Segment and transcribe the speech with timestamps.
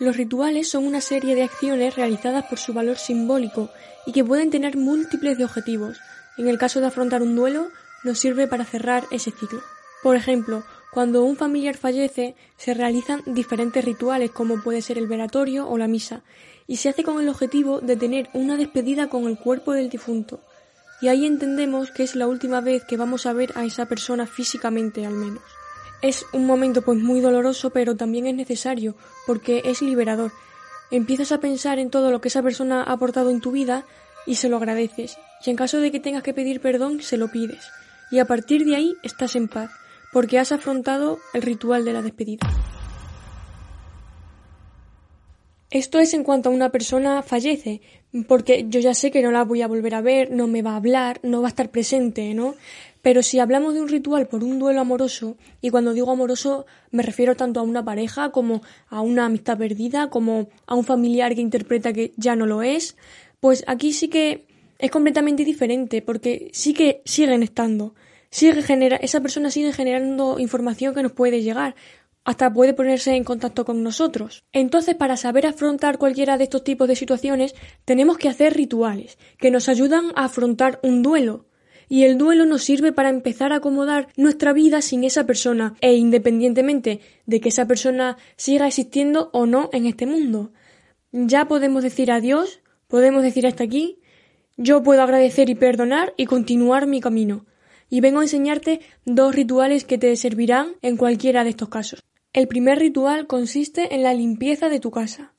[0.00, 3.68] Los rituales son una serie de acciones realizadas por su valor simbólico
[4.06, 5.98] y que pueden tener múltiples de objetivos.
[6.38, 7.68] En el caso de afrontar un duelo,
[8.02, 9.60] nos sirve para cerrar ese ciclo.
[10.02, 15.68] Por ejemplo, cuando un familiar fallece, se realizan diferentes rituales como puede ser el velatorio
[15.68, 16.22] o la misa,
[16.66, 20.40] y se hace con el objetivo de tener una despedida con el cuerpo del difunto.
[21.02, 24.26] Y ahí entendemos que es la última vez que vamos a ver a esa persona
[24.26, 25.42] físicamente al menos.
[26.02, 28.94] Es un momento pues muy doloroso, pero también es necesario,
[29.26, 30.32] porque es liberador.
[30.90, 33.84] Empiezas a pensar en todo lo que esa persona ha aportado en tu vida
[34.26, 35.18] y se lo agradeces.
[35.44, 37.68] Y en caso de que tengas que pedir perdón, se lo pides.
[38.10, 39.70] Y a partir de ahí estás en paz,
[40.12, 42.48] porque has afrontado el ritual de la despedida.
[45.70, 47.80] Esto es en cuanto a una persona fallece,
[48.26, 50.72] porque yo ya sé que no la voy a volver a ver, no me va
[50.72, 52.56] a hablar, no va a estar presente, ¿no?
[53.02, 57.04] Pero si hablamos de un ritual por un duelo amoroso, y cuando digo amoroso me
[57.04, 61.40] refiero tanto a una pareja como a una amistad perdida, como a un familiar que
[61.40, 62.96] interpreta que ya no lo es,
[63.38, 64.46] pues aquí sí que
[64.80, 67.94] es completamente diferente, porque sí que siguen estando.
[68.32, 71.74] Sigue genera esa persona sigue generando información que nos puede llegar,
[72.30, 74.44] hasta puede ponerse en contacto con nosotros.
[74.52, 79.50] Entonces, para saber afrontar cualquiera de estos tipos de situaciones, tenemos que hacer rituales que
[79.50, 81.46] nos ayudan a afrontar un duelo
[81.88, 85.94] y el duelo nos sirve para empezar a acomodar nuestra vida sin esa persona e
[85.94, 90.52] independientemente de que esa persona siga existiendo o no en este mundo.
[91.10, 93.98] Ya podemos decir adiós, podemos decir hasta aquí,
[94.56, 97.44] yo puedo agradecer y perdonar y continuar mi camino.
[97.88, 102.04] Y vengo a enseñarte dos rituales que te servirán en cualquiera de estos casos.
[102.32, 105.32] El primer ritual consiste en la limpieza de tu casa.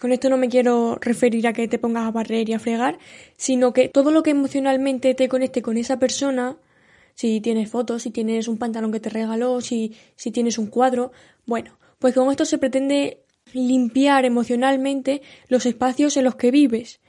[0.00, 2.98] Con esto no me quiero referir a que te pongas a barrer y a fregar,
[3.36, 6.56] sino que todo lo que emocionalmente te conecte con esa persona,
[7.14, 11.12] si tienes fotos, si tienes un pantalón que te regaló, si, si tienes un cuadro,
[11.44, 13.20] bueno, pues con esto se pretende
[13.52, 17.00] limpiar emocionalmente los espacios en los que vives.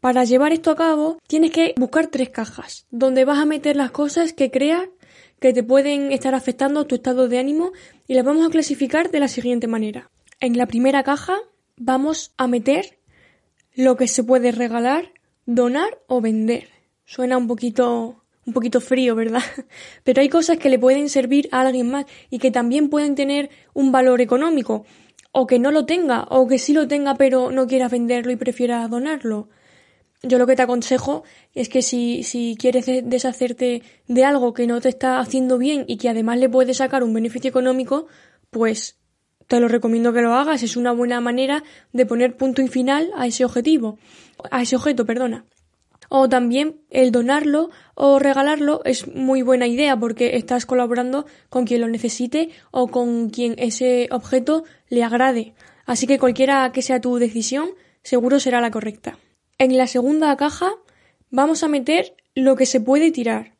[0.00, 3.90] Para llevar esto a cabo, tienes que buscar tres cajas, donde vas a meter las
[3.90, 4.88] cosas que creas
[5.42, 7.72] que te pueden estar afectando tu estado de ánimo
[8.06, 10.08] y las vamos a clasificar de la siguiente manera.
[10.38, 11.36] En la primera caja
[11.76, 13.00] vamos a meter
[13.74, 15.12] lo que se puede regalar,
[15.44, 16.68] donar o vender.
[17.04, 19.42] Suena un poquito un poquito frío, ¿verdad?
[20.04, 23.50] Pero hay cosas que le pueden servir a alguien más y que también pueden tener
[23.74, 24.84] un valor económico,
[25.32, 28.36] o que no lo tenga, o que sí lo tenga pero no quieras venderlo y
[28.36, 29.48] prefieras donarlo.
[30.22, 34.80] Yo lo que te aconsejo es que si, si quieres deshacerte de algo que no
[34.80, 38.06] te está haciendo bien y que además le puedes sacar un beneficio económico,
[38.50, 38.98] pues
[39.48, 43.10] te lo recomiendo que lo hagas, es una buena manera de poner punto y final
[43.16, 43.98] a ese objetivo,
[44.50, 45.44] a ese objeto, perdona.
[46.08, 51.80] O también el donarlo o regalarlo es muy buena idea porque estás colaborando con quien
[51.80, 55.54] lo necesite o con quien ese objeto le agrade.
[55.84, 57.70] Así que cualquiera que sea tu decisión,
[58.02, 59.18] seguro será la correcta.
[59.62, 60.72] En la segunda caja
[61.30, 63.54] vamos a meter lo que se puede tirar.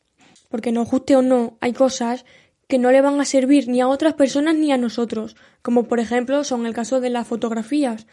[0.49, 2.25] Porque nos guste o no, hay cosas
[2.67, 6.01] que no le van a servir ni a otras personas ni a nosotros, como por
[6.01, 8.05] ejemplo son el caso de las fotografías,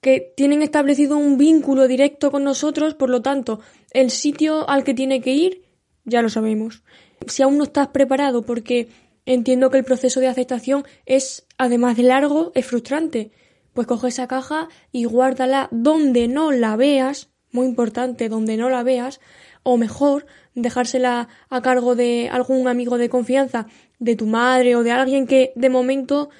[0.00, 3.58] que tienen establecido un vínculo directo con nosotros, por lo tanto,
[3.90, 5.64] el sitio al que tiene que ir
[6.04, 6.84] ya lo sabemos.
[7.26, 8.90] Si aún no estás preparado porque
[9.26, 13.32] entiendo que el proceso de aceptación es, además de largo, es frustrante,
[13.74, 18.82] pues coge esa caja y guárdala donde no la veas, muy importante, donde no la
[18.82, 19.20] veas,
[19.62, 23.66] o mejor, dejársela a cargo de algún amigo de confianza,
[23.98, 26.30] de tu madre o de alguien que de momento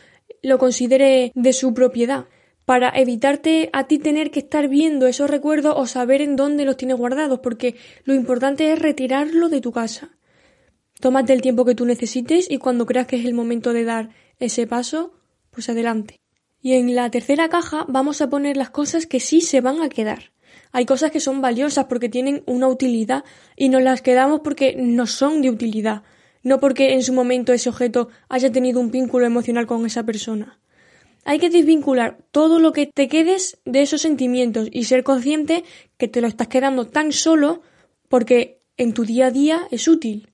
[0.42, 2.26] lo considere de su propiedad,
[2.64, 6.76] para evitarte a ti tener que estar viendo esos recuerdos o saber en dónde los
[6.76, 10.16] tienes guardados, porque lo importante es retirarlo de tu casa.
[11.00, 14.10] Tómate el tiempo que tú necesites y cuando creas que es el momento de dar
[14.38, 15.12] ese paso,
[15.50, 16.23] pues adelante.
[16.64, 19.90] Y en la tercera caja vamos a poner las cosas que sí se van a
[19.90, 20.32] quedar.
[20.72, 23.22] Hay cosas que son valiosas porque tienen una utilidad
[23.54, 26.04] y nos las quedamos porque no son de utilidad,
[26.42, 30.58] no porque en su momento ese objeto haya tenido un vínculo emocional con esa persona.
[31.26, 35.64] Hay que desvincular todo lo que te quedes de esos sentimientos y ser consciente
[35.98, 37.60] que te lo estás quedando tan solo
[38.08, 40.30] porque en tu día a día es útil.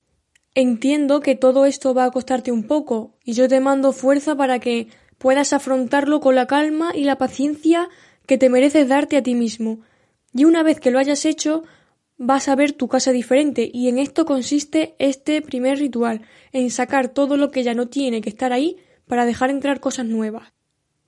[0.55, 4.59] Entiendo que todo esto va a costarte un poco y yo te mando fuerza para
[4.59, 4.87] que
[5.21, 7.89] puedas afrontarlo con la calma y la paciencia
[8.25, 9.81] que te mereces darte a ti mismo.
[10.33, 11.63] Y una vez que lo hayas hecho,
[12.17, 16.21] vas a ver tu casa diferente y en esto consiste este primer ritual,
[16.51, 18.77] en sacar todo lo que ya no tiene que estar ahí
[19.07, 20.53] para dejar entrar cosas nuevas.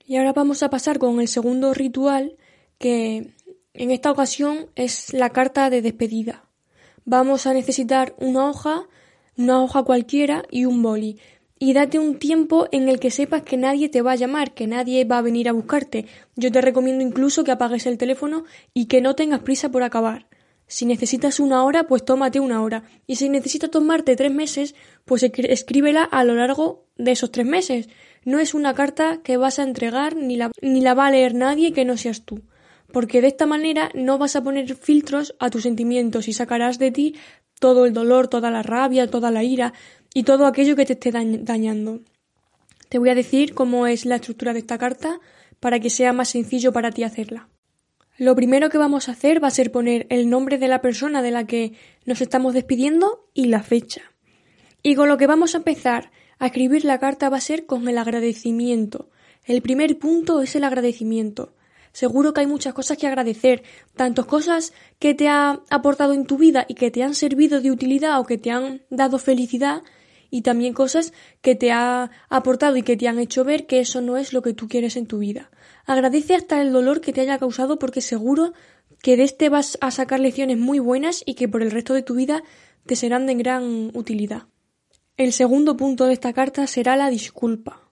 [0.06, 2.36] Y ahora vamos a pasar con el segundo ritual
[2.78, 3.34] que
[3.74, 6.46] en esta ocasión es la carta de despedida.
[7.04, 8.84] Vamos a necesitar una hoja,
[9.38, 11.18] una hoja cualquiera y un boli.
[11.64, 14.68] Y date un tiempo en el que sepas que nadie te va a llamar, que
[14.68, 16.08] nadie va a venir a buscarte.
[16.36, 18.44] Yo te recomiendo incluso que apagues el teléfono
[18.74, 20.28] y que no tengas prisa por acabar.
[20.68, 22.84] Si necesitas una hora, pues tómate una hora.
[23.08, 24.76] Y si necesitas tomarte tres meses,
[25.06, 27.88] pues escríbela a lo largo de esos tres meses.
[28.26, 31.34] No es una carta que vas a entregar ni la, ni la va a leer
[31.34, 32.42] nadie que no seas tú.
[32.92, 36.92] Porque de esta manera no vas a poner filtros a tus sentimientos y sacarás de
[36.92, 37.16] ti
[37.64, 39.74] todo el dolor, toda la rabia, toda la ira
[40.14, 42.02] y todo aquello que te esté dañando.
[42.90, 45.20] Te voy a decir cómo es la estructura de esta carta
[45.60, 47.50] para que sea más sencillo para ti hacerla.
[48.18, 51.24] Lo primero que vamos a hacer va a ser poner el nombre de la persona
[51.24, 51.74] de la que
[52.06, 54.04] nos estamos despidiendo y la fecha.
[54.84, 57.88] Y con lo que vamos a empezar a escribir la carta va a ser con
[57.88, 59.10] el agradecimiento.
[59.46, 61.56] El primer punto es el agradecimiento.
[61.92, 63.64] Seguro que hay muchas cosas que agradecer,
[63.96, 67.72] tantas cosas que te ha aportado en tu vida y que te han servido de
[67.72, 69.84] utilidad o que te han dado felicidad,
[70.34, 74.02] y también cosas que te ha aportado y que te han hecho ver que eso
[74.02, 75.52] no es lo que tú quieres en tu vida.
[75.86, 78.54] Agradece hasta el dolor que te haya causado porque seguro
[79.04, 82.02] que de este vas a sacar lecciones muy buenas y que por el resto de
[82.02, 82.42] tu vida
[82.88, 84.48] te serán de gran utilidad.
[85.18, 87.92] El segundo punto de esta carta será la disculpa.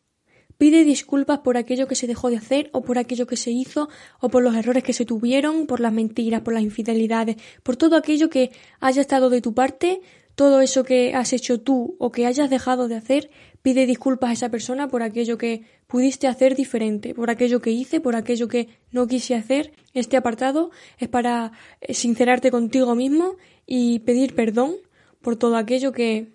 [0.57, 3.88] Pide disculpas por aquello que se dejó de hacer o por aquello que se hizo
[4.19, 7.95] o por los errores que se tuvieron, por las mentiras, por las infidelidades, por todo
[7.95, 10.01] aquello que haya estado de tu parte
[10.36, 13.30] todo eso que has hecho tú o que hayas dejado de hacer,
[13.62, 18.00] pide disculpas a esa persona por aquello que pudiste hacer diferente, por aquello que hice,
[18.00, 19.74] por aquello que no quise hacer.
[19.94, 21.51] Este apartado es para
[21.81, 23.36] eh, sincerarte contigo mismo
[23.66, 24.75] y pedir perdón
[25.22, 26.34] por todo aquello que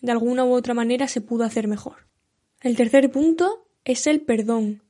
[0.00, 2.06] de alguna u otra manera se pudo hacer mejor.
[2.60, 4.82] El tercer punto es el perdón.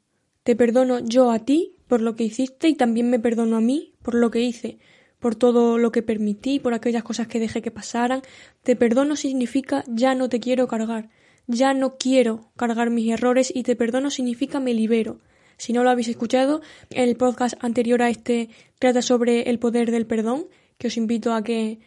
[0.43, 3.95] Te perdono yo a ti por lo que hiciste y también me perdono a mí
[4.03, 4.79] por lo que hice
[5.19, 8.23] por todo lo que permití, por aquellas cosas que dejé que pasaran.
[8.63, 11.11] Te perdono significa ya no te quiero cargar,
[11.47, 15.19] ya no quiero cargar mis errores y te perdono significa me libero.
[15.57, 16.61] Si no lo habéis escuchado,
[16.91, 18.49] el podcast anterior a este
[18.79, 20.47] trata sobre el poder del perdón,
[20.79, 21.81] que os invito a que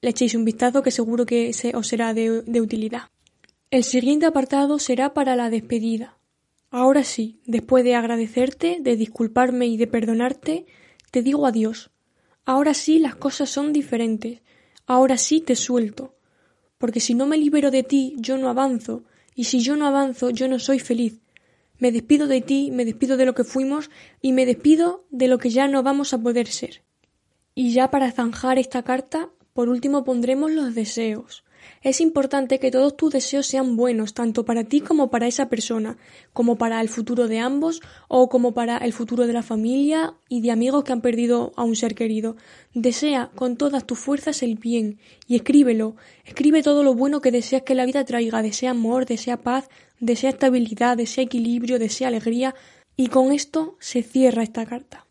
[0.00, 3.02] le echéis un vistazo, que seguro que se os será de, de utilidad.
[3.70, 6.16] El siguiente apartado será para la despedida.
[6.70, 10.66] Ahora sí, después de agradecerte, de disculparme y de perdonarte,
[11.10, 11.89] te digo adiós.
[12.50, 14.40] Ahora sí las cosas son diferentes.
[14.84, 16.16] Ahora sí te suelto.
[16.78, 19.04] Porque si no me libero de ti, yo no avanzo.
[19.36, 21.20] Y si yo no avanzo, yo no soy feliz.
[21.78, 23.88] Me despido de ti, me despido de lo que fuimos
[24.20, 26.82] y me despido de lo que ya no vamos a poder ser.
[27.54, 31.44] Y ya para zanjar esta carta, por último pondremos los deseos.
[31.82, 35.96] Es importante que todos tus deseos sean buenos, tanto para ti como para esa persona,
[36.32, 40.42] como para el futuro de ambos o como para el futuro de la familia y
[40.42, 42.36] de amigos que han perdido a un ser querido.
[42.74, 45.96] Desea con todas tus fuerzas el bien y escríbelo.
[46.24, 48.42] Escribe todo lo bueno que deseas que la vida traiga.
[48.42, 49.68] Desea amor, desea paz,
[50.00, 52.54] desea estabilidad, desea equilibrio, desea alegría.
[52.96, 55.06] Y con esto se cierra esta carta.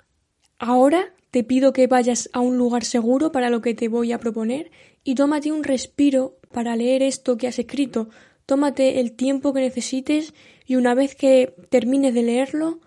[0.60, 4.20] Ahora te pido que vayas a un lugar seguro para lo que te voy a
[4.20, 4.72] proponer
[5.04, 8.10] y tómate un respiro para leer esto que has escrito.
[8.46, 10.34] Tómate el tiempo que necesites
[10.66, 12.80] y una vez que termines de leerlo,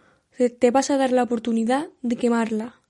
[0.59, 2.81] te vas a dar la oportunidad de quemarla.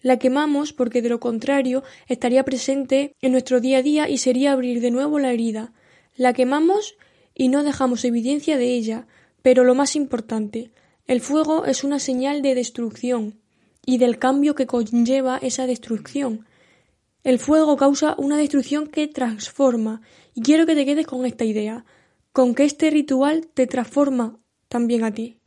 [0.00, 4.52] La quemamos porque de lo contrario estaría presente en nuestro día a día y sería
[4.52, 5.72] abrir de nuevo la herida.
[6.16, 6.96] La quemamos
[7.34, 9.06] y no dejamos evidencia de ella,
[9.42, 10.70] pero lo más importante,
[11.06, 13.38] el fuego es una señal de destrucción
[13.84, 16.46] y del cambio que conlleva esa destrucción.
[17.26, 20.00] El fuego causa una destrucción que transforma,
[20.32, 21.84] y quiero que te quedes con esta idea,
[22.30, 25.40] con que este ritual te transforma también a ti.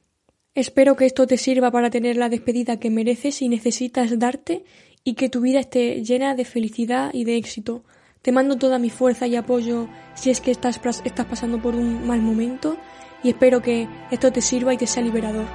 [0.55, 4.65] Espero que esto te sirva para tener la despedida que mereces y necesitas darte
[5.05, 7.85] y que tu vida esté llena de felicidad y de éxito.
[8.21, 12.05] Te mando toda mi fuerza y apoyo si es que estás, estás pasando por un
[12.05, 12.75] mal momento
[13.23, 15.47] y espero que esto te sirva y te sea liberador.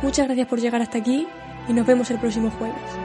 [0.00, 1.26] Muchas gracias por llegar hasta aquí
[1.68, 3.01] y nos vemos el próximo jueves.